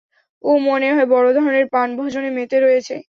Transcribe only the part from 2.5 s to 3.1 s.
রয়েছে।